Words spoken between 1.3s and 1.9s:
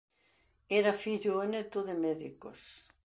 e neto